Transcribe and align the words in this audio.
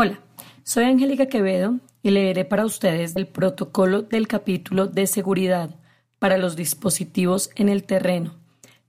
Hola, 0.00 0.20
soy 0.62 0.84
Angélica 0.84 1.26
Quevedo 1.26 1.80
y 2.04 2.10
leeré 2.10 2.44
para 2.44 2.64
ustedes 2.64 3.16
el 3.16 3.26
protocolo 3.26 4.02
del 4.02 4.28
capítulo 4.28 4.86
de 4.86 5.08
seguridad 5.08 5.74
para 6.20 6.38
los 6.38 6.54
dispositivos 6.54 7.50
en 7.56 7.68
el 7.68 7.82
terreno 7.82 8.36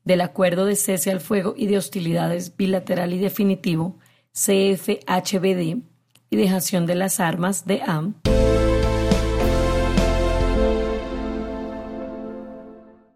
del 0.03 0.21
Acuerdo 0.21 0.65
de 0.65 0.75
Cese 0.75 1.09
al 1.09 1.19
Fuego 1.19 1.55
y 1.57 1.65
de 1.65 1.79
Hostilidades 1.79 2.55
Bilateral 2.55 3.11
y 3.11 3.17
Definitivo, 3.17 3.97
CFHBD, 4.33 5.81
y 6.29 6.35
dejación 6.35 6.85
de 6.85 6.93
las 6.93 7.19
armas 7.19 7.65
de 7.65 7.81
AM. 7.81 8.13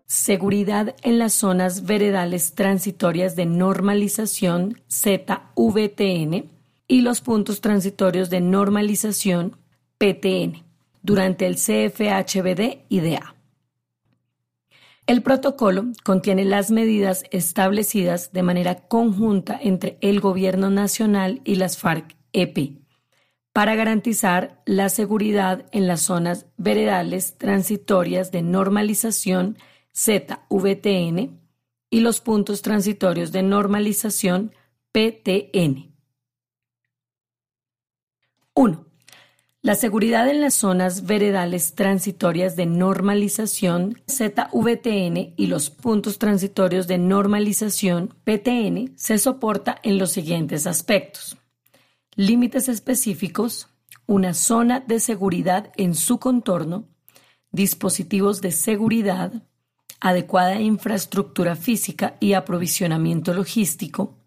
Seguridad 0.08 0.96
en 1.04 1.20
las 1.20 1.34
zonas 1.34 1.86
veredales 1.86 2.56
transitorias 2.56 3.36
de 3.36 3.46
normalización 3.46 4.82
ZVTN 4.92 6.53
y 6.88 7.02
los 7.02 7.22
puntos 7.22 7.62
transitorios 7.62 8.30
de 8.30 8.42
normalización 8.42 9.58
PTN 9.98 10.64
durante 11.02 11.46
el 11.46 11.56
CFHBD 11.56 12.86
y 12.90 13.00
DA. 13.00 13.36
El 15.06 15.22
protocolo 15.22 15.86
contiene 16.04 16.46
las 16.46 16.72
medidas 16.72 17.24
establecidas 17.32 18.32
de 18.32 18.44
manera 18.44 18.88
conjunta 18.88 19.60
entre 19.62 19.98
el 20.02 20.22
Gobierno 20.22 20.70
Nacional 20.70 21.42
y 21.44 21.56
las 21.56 21.78
FARC-EP 21.78 22.84
para 23.52 23.76
garantizar 23.76 24.62
la 24.66 24.90
seguridad 24.90 25.66
en 25.72 25.88
las 25.88 26.02
zonas 26.02 26.48
veredales 26.58 27.38
transitorias 27.38 28.32
de 28.32 28.42
normalización 28.42 29.58
ZVTN 29.96 31.40
y 31.90 32.00
los 32.00 32.20
puntos 32.22 32.64
transitorios 32.64 33.32
de 33.32 33.44
normalización 33.44 34.56
PTN. 34.92 35.93
1. 38.56 38.86
La 39.62 39.76
seguridad 39.76 40.28
en 40.28 40.42
las 40.42 40.54
zonas 40.54 41.06
veredales 41.06 41.74
transitorias 41.74 42.56
de 42.56 42.66
normalización 42.66 44.02
ZVTN 44.12 45.34
y 45.38 45.48
los 45.48 45.70
puntos 45.70 46.20
transitorios 46.20 46.86
de 46.88 46.98
normalización 46.98 48.14
PTN 48.26 48.94
se 48.98 49.18
soporta 49.18 49.80
en 49.82 49.98
los 49.98 50.12
siguientes 50.12 50.68
aspectos. 50.68 51.38
Límites 52.16 52.68
específicos, 52.68 53.70
una 54.06 54.34
zona 54.34 54.82
de 54.82 55.00
seguridad 55.00 55.72
en 55.78 55.96
su 55.96 56.20
contorno, 56.20 56.90
dispositivos 57.52 58.42
de 58.42 58.52
seguridad, 58.52 59.32
adecuada 60.02 60.60
infraestructura 60.60 61.56
física 61.56 62.18
y 62.20 62.34
aprovisionamiento 62.34 63.34
logístico, 63.34 64.18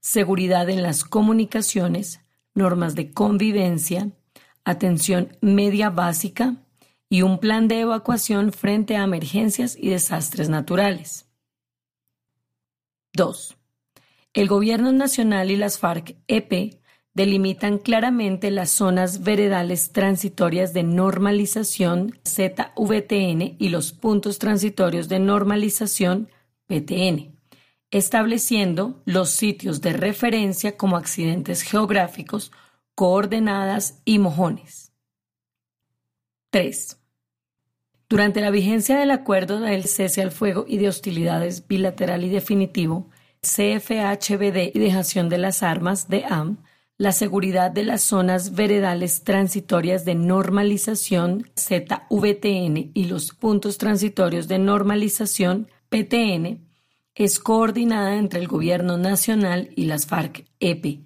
seguridad 0.00 0.70
en 0.70 0.82
las 0.82 1.04
comunicaciones, 1.04 2.20
normas 2.58 2.94
de 2.94 3.12
convivencia, 3.12 4.10
atención 4.64 5.36
media 5.40 5.88
básica 5.88 6.56
y 7.08 7.22
un 7.22 7.38
plan 7.38 7.68
de 7.68 7.80
evacuación 7.80 8.52
frente 8.52 8.96
a 8.96 9.04
emergencias 9.04 9.76
y 9.80 9.88
desastres 9.88 10.50
naturales. 10.50 11.26
2. 13.14 13.56
El 14.34 14.48
Gobierno 14.48 14.92
Nacional 14.92 15.50
y 15.50 15.56
las 15.56 15.78
FARC-EP 15.80 16.78
delimitan 17.14 17.78
claramente 17.78 18.50
las 18.50 18.70
zonas 18.70 19.24
veredales 19.24 19.92
transitorias 19.92 20.72
de 20.72 20.84
normalización 20.84 22.18
ZVTN 22.24 23.56
y 23.58 23.70
los 23.70 23.92
puntos 23.92 24.38
transitorios 24.38 25.08
de 25.08 25.18
normalización 25.18 26.28
PTN, 26.66 27.37
estableciendo 27.90 29.02
los 29.04 29.30
sitios 29.30 29.80
de 29.80 29.92
referencia 29.92 30.76
como 30.76 30.96
accidentes 30.96 31.62
geográficos, 31.62 32.52
coordenadas 32.94 34.02
y 34.04 34.18
mojones. 34.18 34.92
3. 36.50 36.98
Durante 38.08 38.40
la 38.40 38.50
vigencia 38.50 38.98
del 38.98 39.10
acuerdo 39.10 39.60
del 39.60 39.84
cese 39.84 40.22
al 40.22 40.30
fuego 40.30 40.64
y 40.66 40.78
de 40.78 40.88
hostilidades 40.88 41.66
bilateral 41.66 42.24
y 42.24 42.30
definitivo, 42.30 43.10
CFHBD 43.42 44.74
y 44.74 44.78
dejación 44.78 45.28
de 45.28 45.38
las 45.38 45.62
armas 45.62 46.08
de 46.08 46.24
AM, 46.24 46.58
la 46.96 47.12
seguridad 47.12 47.70
de 47.70 47.84
las 47.84 48.02
zonas 48.02 48.54
veredales 48.54 49.22
transitorias 49.22 50.04
de 50.04 50.16
normalización 50.16 51.48
ZVTN 51.56 52.90
y 52.92 53.04
los 53.04 53.32
puntos 53.32 53.78
transitorios 53.78 54.48
de 54.48 54.58
normalización 54.58 55.68
PTN 55.90 56.67
es 57.18 57.40
coordinada 57.40 58.16
entre 58.16 58.38
el 58.38 58.46
Gobierno 58.46 58.96
Nacional 58.96 59.70
y 59.74 59.86
las 59.86 60.06
FARC-EP. 60.06 61.00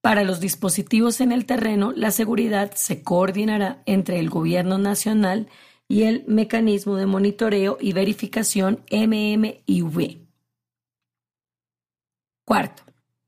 Para 0.00 0.24
los 0.24 0.40
dispositivos 0.40 1.20
en 1.20 1.30
el 1.30 1.46
terreno, 1.46 1.92
la 1.92 2.10
seguridad 2.10 2.72
se 2.74 3.02
coordinará 3.02 3.80
entre 3.86 4.18
el 4.18 4.30
Gobierno 4.30 4.78
Nacional 4.78 5.48
y 5.86 6.02
el 6.02 6.24
Mecanismo 6.26 6.96
de 6.96 7.06
Monitoreo 7.06 7.78
y 7.80 7.92
Verificación 7.92 8.80
MMIV. 8.90 10.26
Cuarto, 12.44 12.82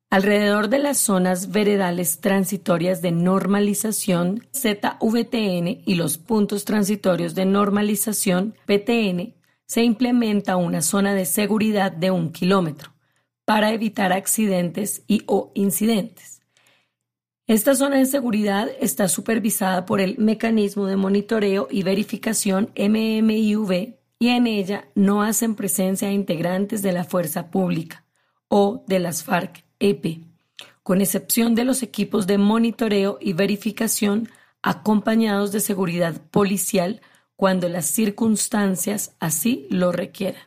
Alrededor 0.09 0.69
de 0.69 0.79
las 0.79 0.99
zonas 0.99 1.51
veredales 1.51 2.21
transitorias 2.21 3.03
de 3.03 3.11
normalización 3.11 4.47
ZVTN 4.55 5.83
y 5.85 5.95
los 5.97 6.17
puntos 6.17 6.65
transitorios 6.65 7.35
de 7.35 7.45
normalización 7.45 8.55
PTN 8.67 9.36
se 9.67 9.83
implementa 9.83 10.57
una 10.57 10.83
zona 10.83 11.15
de 11.15 11.25
seguridad 11.25 11.93
de 11.93 12.11
un 12.11 12.33
kilómetro 12.33 12.93
para 13.45 13.73
evitar 13.73 14.13
accidentes 14.13 15.03
y 15.07 15.23
o 15.27 15.53
incidentes. 15.55 16.43
Esta 17.47 17.77
zona 17.77 17.99
de 17.99 18.07
seguridad 18.07 18.69
está 18.81 19.07
supervisada 19.07 19.87
por 19.87 20.01
el 20.01 20.19
Mecanismo 20.19 20.87
de 20.87 20.97
Monitoreo 20.97 21.69
y 21.71 21.85
Verificación 21.85 22.71
MMIV 22.77 23.95
y 24.19 24.29
en 24.29 24.47
ella 24.47 24.89
no 24.95 25.23
hacen 25.23 25.55
presencia 25.55 26.11
integrantes 26.11 26.83
de 26.83 26.93
la 26.93 27.05
fuerza 27.05 27.51
pública 27.51 28.05
o 28.49 28.85
de 28.89 28.99
las 28.99 29.23
FARC 29.23 29.65
EP, 29.79 30.21
con 30.83 31.01
excepción 31.01 31.55
de 31.55 31.65
los 31.65 31.83
equipos 31.83 32.27
de 32.27 32.39
monitoreo 32.39 33.19
y 33.21 33.33
verificación 33.33 34.29
acompañados 34.63 35.53
de 35.53 35.61
seguridad 35.61 36.21
policial 36.31 37.01
cuando 37.37 37.69
las 37.69 37.87
circunstancias 37.87 39.15
así 39.21 39.67
lo 39.71 39.93
requieran. 39.93 40.43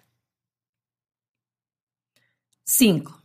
5. 2.66 3.24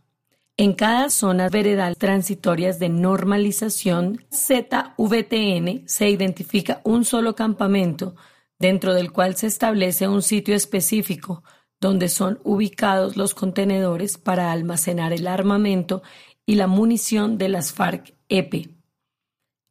En 0.57 0.73
cada 0.73 1.09
zona 1.09 1.49
veredal 1.49 1.97
transitorias 1.97 2.79
de 2.79 2.89
normalización 2.89 4.25
ZVTN 4.31 5.83
se 5.87 6.09
identifica 6.09 6.81
un 6.85 7.03
solo 7.03 7.35
campamento 7.35 8.15
dentro 8.57 8.93
del 8.93 9.11
cual 9.11 9.35
se 9.35 9.47
establece 9.47 10.07
un 10.07 10.21
sitio 10.21 10.55
específico 10.55 11.43
donde 11.81 12.07
son 12.07 12.39
ubicados 12.43 13.17
los 13.17 13.35
contenedores 13.35 14.17
para 14.17 14.51
almacenar 14.51 15.11
el 15.13 15.27
armamento 15.27 16.01
y 16.45 16.55
la 16.55 16.67
munición 16.67 17.37
de 17.37 17.49
las 17.49 17.73
FARC-EP. 17.73 18.69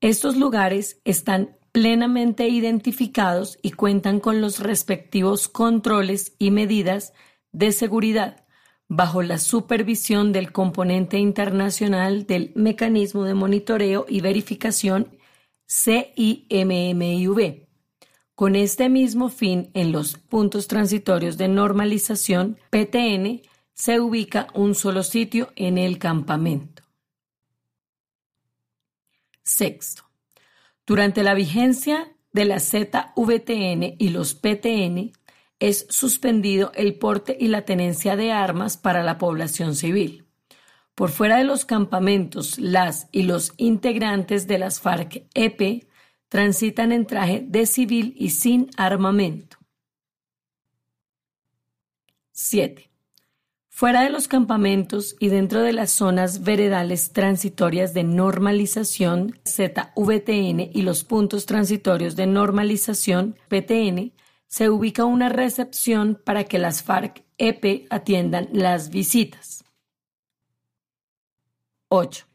Estos 0.00 0.36
lugares 0.36 1.00
están 1.04 1.56
plenamente 1.74 2.48
identificados 2.48 3.58
y 3.60 3.72
cuentan 3.72 4.20
con 4.20 4.40
los 4.40 4.60
respectivos 4.60 5.48
controles 5.48 6.36
y 6.38 6.52
medidas 6.52 7.12
de 7.50 7.72
seguridad 7.72 8.46
bajo 8.86 9.22
la 9.22 9.38
supervisión 9.38 10.32
del 10.32 10.52
componente 10.52 11.18
internacional 11.18 12.28
del 12.28 12.52
Mecanismo 12.54 13.24
de 13.24 13.34
Monitoreo 13.34 14.06
y 14.08 14.20
Verificación 14.20 15.18
CIMMIV 15.68 17.64
con 18.36 18.54
este 18.54 18.88
mismo 18.88 19.28
fin, 19.28 19.70
en 19.74 19.90
los 19.90 20.16
puntos 20.16 20.68
transitorios 20.68 21.38
de 21.38 21.48
normalización 21.48 22.56
PTN 22.70 23.42
se 23.72 23.98
ubica 23.98 24.46
un 24.54 24.76
solo 24.76 25.02
sitio 25.02 25.52
en 25.56 25.78
el 25.78 25.98
campamento. 25.98 26.84
Sexto. 29.42 30.03
Durante 30.86 31.22
la 31.22 31.34
vigencia 31.34 32.14
de 32.32 32.44
la 32.44 32.60
ZVTN 32.60 33.96
y 33.98 34.10
los 34.10 34.34
PTN, 34.34 35.12
es 35.58 35.86
suspendido 35.88 36.72
el 36.74 36.98
porte 36.98 37.36
y 37.38 37.48
la 37.48 37.64
tenencia 37.64 38.16
de 38.16 38.32
armas 38.32 38.76
para 38.76 39.02
la 39.02 39.18
población 39.18 39.76
civil. 39.76 40.26
Por 40.94 41.10
fuera 41.10 41.38
de 41.38 41.44
los 41.44 41.64
campamentos, 41.64 42.58
las 42.58 43.08
y 43.12 43.22
los 43.22 43.52
integrantes 43.56 44.46
de 44.46 44.58
las 44.58 44.80
FARC-EP 44.80 45.88
transitan 46.28 46.92
en 46.92 47.06
traje 47.06 47.44
de 47.46 47.66
civil 47.66 48.14
y 48.16 48.30
sin 48.30 48.70
armamento. 48.76 49.56
7. 52.32 52.93
Fuera 53.76 54.02
de 54.02 54.10
los 54.10 54.28
campamentos 54.28 55.16
y 55.18 55.30
dentro 55.30 55.60
de 55.60 55.72
las 55.72 55.90
zonas 55.90 56.44
veredales 56.44 57.12
transitorias 57.12 57.92
de 57.92 58.04
normalización 58.04 59.36
ZVTN 59.44 60.70
y 60.72 60.82
los 60.82 61.02
puntos 61.02 61.44
transitorios 61.44 62.14
de 62.14 62.28
normalización 62.28 63.36
PTN, 63.48 64.12
se 64.46 64.70
ubica 64.70 65.04
una 65.04 65.28
recepción 65.28 66.16
para 66.24 66.44
que 66.44 66.60
las 66.60 66.84
FARC-EP 66.84 67.88
atiendan 67.90 68.48
las 68.52 68.90
visitas. 68.90 69.64
8. 71.88 72.26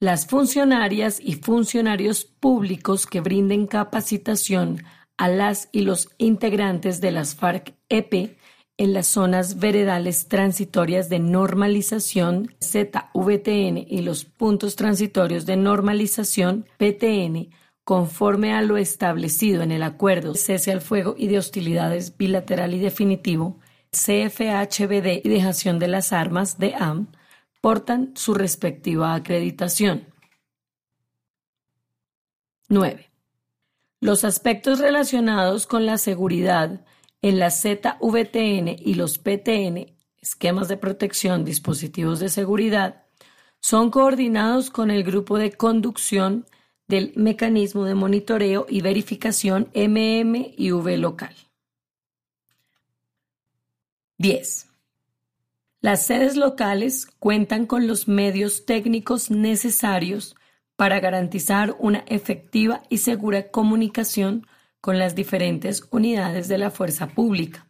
las 0.00 0.26
funcionarias 0.26 1.20
y 1.20 1.34
funcionarios 1.34 2.24
públicos 2.24 3.06
que 3.06 3.20
brinden 3.20 3.68
capacitación 3.68 4.82
a 5.16 5.28
las 5.28 5.68
y 5.70 5.82
los 5.82 6.10
integrantes 6.18 7.00
de 7.00 7.12
las 7.12 7.36
FARC-EP 7.36 8.36
en 8.78 8.92
las 8.94 9.08
zonas 9.08 9.58
veredales 9.58 10.28
transitorias 10.28 11.08
de 11.08 11.18
normalización 11.18 12.54
ZVTN 12.62 13.76
y 13.76 14.02
los 14.02 14.24
puntos 14.24 14.76
transitorios 14.76 15.46
de 15.46 15.56
normalización 15.56 16.64
PTN 16.78 17.50
conforme 17.82 18.54
a 18.54 18.62
lo 18.62 18.76
establecido 18.76 19.62
en 19.62 19.72
el 19.72 19.82
acuerdo 19.82 20.34
cese 20.34 20.70
al 20.70 20.80
fuego 20.80 21.16
y 21.18 21.26
de 21.26 21.38
hostilidades 21.38 22.16
bilateral 22.16 22.72
y 22.72 22.78
definitivo 22.78 23.58
CFHBD 23.90 25.24
y 25.24 25.28
dejación 25.28 25.78
de 25.80 25.88
las 25.88 26.12
armas 26.12 26.58
de 26.58 26.74
AM 26.74 27.08
portan 27.60 28.12
su 28.14 28.34
respectiva 28.34 29.14
acreditación. 29.14 30.06
9. 32.68 33.10
Los 34.00 34.22
aspectos 34.22 34.78
relacionados 34.78 35.66
con 35.66 35.86
la 35.86 35.98
seguridad 35.98 36.84
en 37.22 37.38
la 37.38 37.50
ZVTN 37.50 38.76
y 38.78 38.94
los 38.94 39.18
PTN, 39.18 39.94
esquemas 40.20 40.68
de 40.68 40.76
protección, 40.76 41.44
dispositivos 41.44 42.20
de 42.20 42.28
seguridad, 42.28 43.04
son 43.60 43.90
coordinados 43.90 44.70
con 44.70 44.90
el 44.90 45.02
grupo 45.02 45.38
de 45.38 45.52
conducción 45.52 46.46
del 46.86 47.12
mecanismo 47.16 47.84
de 47.84 47.94
monitoreo 47.94 48.66
y 48.68 48.80
verificación 48.80 49.70
MMIV 49.74 50.96
local. 50.98 51.34
10. 54.18 54.66
Las 55.80 56.06
sedes 56.06 56.36
locales 56.36 57.06
cuentan 57.18 57.66
con 57.66 57.86
los 57.86 58.08
medios 58.08 58.64
técnicos 58.64 59.30
necesarios 59.30 60.34
para 60.76 60.98
garantizar 60.98 61.76
una 61.78 62.04
efectiva 62.06 62.82
y 62.88 62.98
segura 62.98 63.50
comunicación 63.50 64.46
con 64.80 64.98
las 64.98 65.14
diferentes 65.14 65.84
unidades 65.90 66.48
de 66.48 66.58
la 66.58 66.70
fuerza 66.70 67.08
pública, 67.08 67.68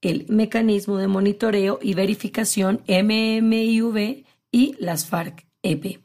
el 0.00 0.26
mecanismo 0.28 0.96
de 0.98 1.08
monitoreo 1.08 1.78
y 1.82 1.94
verificación 1.94 2.82
MMIV 2.86 4.24
y 4.50 4.76
las 4.78 5.06
FARC-EP. 5.06 6.00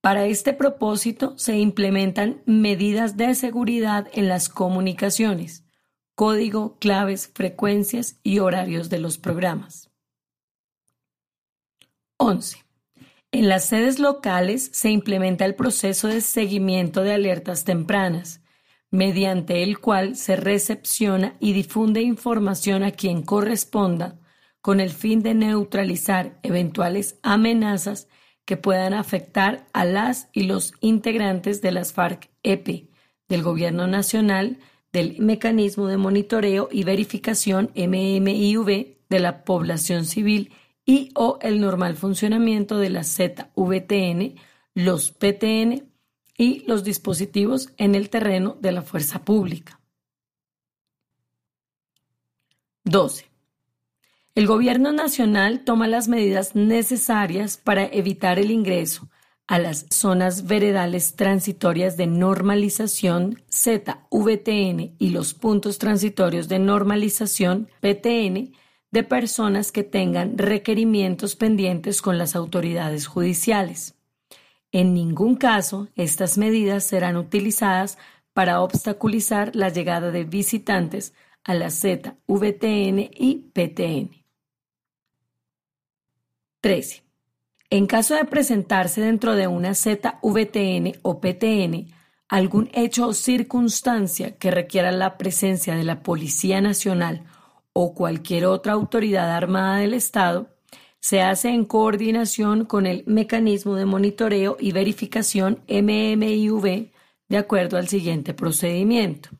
Para 0.00 0.26
este 0.26 0.54
propósito 0.54 1.36
se 1.36 1.58
implementan 1.58 2.42
medidas 2.46 3.16
de 3.16 3.34
seguridad 3.34 4.08
en 4.12 4.28
las 4.28 4.48
comunicaciones, 4.48 5.64
código, 6.14 6.78
claves, 6.78 7.30
frecuencias 7.34 8.18
y 8.22 8.38
horarios 8.38 8.88
de 8.88 8.98
los 8.98 9.18
programas. 9.18 9.90
11. 12.16 12.64
En 13.32 13.48
las 13.48 13.66
sedes 13.66 13.98
locales 13.98 14.70
se 14.72 14.90
implementa 14.90 15.44
el 15.44 15.54
proceso 15.54 16.08
de 16.08 16.20
seguimiento 16.20 17.02
de 17.02 17.12
alertas 17.12 17.64
tempranas, 17.64 18.39
mediante 18.90 19.62
el 19.62 19.78
cual 19.78 20.16
se 20.16 20.36
recepciona 20.36 21.36
y 21.38 21.52
difunde 21.52 22.02
información 22.02 22.82
a 22.82 22.90
quien 22.90 23.22
corresponda 23.22 24.18
con 24.60 24.80
el 24.80 24.90
fin 24.90 25.22
de 25.22 25.34
neutralizar 25.34 26.38
eventuales 26.42 27.18
amenazas 27.22 28.08
que 28.44 28.56
puedan 28.56 28.94
afectar 28.94 29.66
a 29.72 29.84
las 29.84 30.28
y 30.32 30.42
los 30.42 30.74
integrantes 30.80 31.62
de 31.62 31.72
las 31.72 31.94
FARC-EP, 31.94 32.90
del 33.28 33.42
Gobierno 33.42 33.86
Nacional, 33.86 34.58
del 34.92 35.20
Mecanismo 35.20 35.86
de 35.86 35.96
Monitoreo 35.96 36.68
y 36.70 36.82
Verificación 36.82 37.70
MMIV 37.76 38.98
de 39.08 39.20
la 39.20 39.44
población 39.44 40.04
civil 40.04 40.52
y 40.84 41.10
o 41.14 41.38
el 41.42 41.60
normal 41.60 41.94
funcionamiento 41.96 42.78
de 42.78 42.90
la 42.90 43.04
ZVTN, 43.04 44.34
los 44.74 45.12
PTN 45.12 45.89
y 46.40 46.64
los 46.66 46.84
dispositivos 46.84 47.68
en 47.76 47.94
el 47.94 48.08
terreno 48.08 48.56
de 48.62 48.72
la 48.72 48.80
fuerza 48.80 49.26
pública. 49.26 49.78
12. 52.84 53.26
El 54.34 54.46
Gobierno 54.46 54.90
Nacional 54.90 55.64
toma 55.64 55.86
las 55.86 56.08
medidas 56.08 56.54
necesarias 56.54 57.58
para 57.58 57.84
evitar 57.84 58.38
el 58.38 58.50
ingreso 58.50 59.10
a 59.48 59.58
las 59.58 59.84
zonas 59.90 60.46
veredales 60.46 61.14
transitorias 61.14 61.98
de 61.98 62.06
normalización 62.06 63.42
ZVTN 63.52 64.94
y 64.98 65.10
los 65.10 65.34
puntos 65.34 65.76
transitorios 65.76 66.48
de 66.48 66.58
normalización 66.58 67.68
PTN 67.82 68.54
de 68.90 69.02
personas 69.02 69.72
que 69.72 69.82
tengan 69.82 70.38
requerimientos 70.38 71.36
pendientes 71.36 72.00
con 72.00 72.16
las 72.16 72.34
autoridades 72.34 73.06
judiciales. 73.06 73.99
En 74.72 74.94
ningún 74.94 75.34
caso 75.34 75.88
estas 75.96 76.38
medidas 76.38 76.84
serán 76.84 77.16
utilizadas 77.16 77.98
para 78.32 78.62
obstaculizar 78.62 79.54
la 79.54 79.68
llegada 79.68 80.10
de 80.10 80.24
visitantes 80.24 81.14
a 81.44 81.54
la 81.54 81.70
ZVTN 81.70 83.10
y 83.16 83.50
PTN. 83.52 84.24
13. 86.60 87.02
En 87.70 87.86
caso 87.86 88.14
de 88.14 88.24
presentarse 88.24 89.00
dentro 89.00 89.34
de 89.34 89.46
una 89.46 89.74
ZVTN 89.74 90.98
o 91.02 91.20
PTN 91.20 91.88
algún 92.28 92.70
hecho 92.72 93.08
o 93.08 93.12
circunstancia 93.12 94.36
que 94.36 94.52
requiera 94.52 94.92
la 94.92 95.18
presencia 95.18 95.74
de 95.74 95.82
la 95.82 96.02
Policía 96.02 96.60
Nacional 96.60 97.24
o 97.72 97.94
cualquier 97.94 98.46
otra 98.46 98.74
autoridad 98.74 99.32
armada 99.32 99.78
del 99.78 99.94
Estado, 99.94 100.48
se 101.00 101.22
hace 101.22 101.48
en 101.48 101.64
coordinación 101.64 102.64
con 102.66 102.86
el 102.86 103.02
mecanismo 103.06 103.74
de 103.74 103.86
monitoreo 103.86 104.56
y 104.60 104.72
verificación 104.72 105.60
MMIV 105.68 106.92
de 107.28 107.36
acuerdo 107.36 107.78
al 107.78 107.88
siguiente 107.88 108.34
procedimiento. 108.34 109.30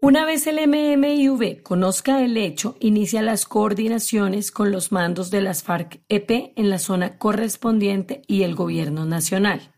Una 0.00 0.24
vez 0.24 0.48
el 0.48 0.58
MMIV 0.66 1.62
conozca 1.62 2.24
el 2.24 2.36
hecho, 2.36 2.76
inicia 2.80 3.22
las 3.22 3.46
coordinaciones 3.46 4.50
con 4.50 4.72
los 4.72 4.90
mandos 4.90 5.30
de 5.30 5.42
las 5.42 5.62
FARC-EP 5.64 6.52
en 6.56 6.70
la 6.70 6.80
zona 6.80 7.18
correspondiente 7.18 8.22
y 8.26 8.42
el 8.42 8.56
Gobierno 8.56 9.04
Nacional. 9.04 9.72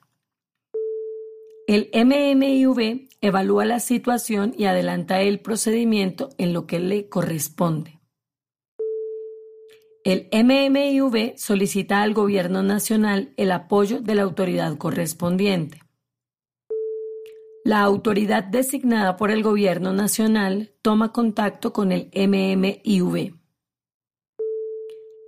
El 1.66 1.90
MMIV 1.92 3.08
evalúa 3.20 3.66
la 3.66 3.80
situación 3.80 4.54
y 4.56 4.64
adelanta 4.64 5.20
el 5.20 5.40
procedimiento 5.40 6.30
en 6.38 6.54
lo 6.54 6.66
que 6.66 6.78
le 6.78 7.08
corresponde. 7.08 7.93
El 10.04 10.28
MMIV 10.30 11.38
solicita 11.38 12.02
al 12.02 12.12
Gobierno 12.12 12.62
Nacional 12.62 13.32
el 13.38 13.50
apoyo 13.50 14.00
de 14.00 14.14
la 14.14 14.22
autoridad 14.22 14.76
correspondiente. 14.76 15.80
La 17.64 17.80
autoridad 17.80 18.44
designada 18.44 19.16
por 19.16 19.30
el 19.30 19.42
Gobierno 19.42 19.94
Nacional 19.94 20.74
toma 20.82 21.10
contacto 21.10 21.72
con 21.72 21.90
el 21.90 22.10
MMIV. 22.14 23.34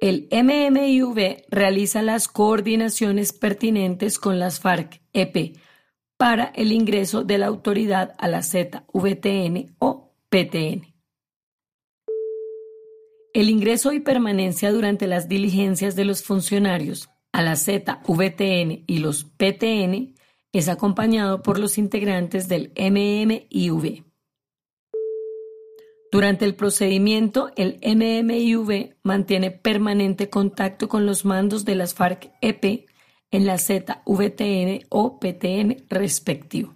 El 0.03 0.29
MMIV 0.31 1.47
realiza 1.49 2.03
las 2.03 2.29
coordinaciones 2.29 3.33
pertinentes 3.33 4.19
con 4.19 4.39
las 4.39 4.61
FARC-EP 4.61 5.57
para 6.19 6.53
el 6.55 6.73
ingreso 6.73 7.25
de 7.25 7.39
la 7.39 7.47
autoridad 7.47 8.15
a 8.19 8.29
la 8.29 8.43
ZVTN 8.43 9.75
o 9.79 10.13
PTN. 10.29 10.96
El 13.37 13.51
ingreso 13.51 13.93
y 13.93 14.01
permanencia 14.01 14.73
durante 14.73 15.07
las 15.07 15.29
diligencias 15.29 15.95
de 15.95 16.07
los 16.07 16.23
funcionarios 16.23 17.11
a 17.33 17.43
la 17.43 17.55
ZVTN 17.55 18.85
y 18.87 18.99
los 19.01 19.25
PTN 19.25 20.15
es 20.55 20.71
acompañado 20.71 21.43
por 21.43 21.59
los 21.59 21.77
integrantes 21.77 22.49
del 22.49 22.73
MMIV. 22.79 24.05
Durante 26.11 26.47
el 26.47 26.55
procedimiento, 26.55 27.51
el 27.57 27.79
MMIV 27.85 28.97
mantiene 29.03 29.51
permanente 29.51 30.31
contacto 30.31 30.89
con 30.89 31.05
los 31.05 31.27
mandos 31.27 31.67
de 31.67 31.75
las 31.75 31.95
FARC-EP 31.95 32.87
en 33.31 33.45
la 33.45 33.59
ZVTN 33.59 34.87
o 34.89 35.21
PTN 35.21 35.85
respectivo. 35.91 36.75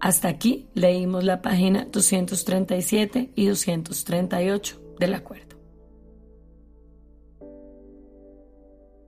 Hasta 0.00 0.28
aquí 0.28 0.70
leímos 0.74 1.24
la 1.24 1.42
página 1.42 1.84
237 1.84 3.32
y 3.34 3.46
238 3.46 4.80
del 4.98 5.14
acuerdo. 5.14 5.56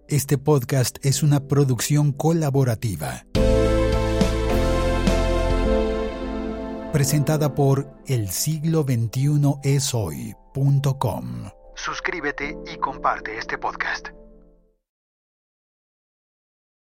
Este 0.07 0.37
podcast 0.37 0.99
es 1.05 1.23
una 1.23 1.49
producción 1.49 2.13
colaborativa. 2.13 3.25
Presentada 6.93 7.55
por 7.55 7.89
el 8.07 8.29
siglo 8.29 8.85
21 8.85 9.61
es 9.65 9.95
hoy.com. 9.95 11.49
Suscríbete 11.75 12.59
y 12.71 12.77
comparte 12.77 13.39
este 13.39 13.57
podcast. 13.57 14.11